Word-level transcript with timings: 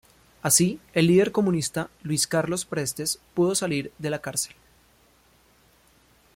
Así, 0.41 0.79
el 0.93 1.05
líder 1.05 1.31
comunista 1.31 1.91
Luis 2.01 2.25
Carlos 2.25 2.65
Prestes 2.65 3.19
pudo 3.35 3.53
salir 3.53 3.91
de 3.99 4.09
la 4.09 4.17
cárcel. 4.17 4.55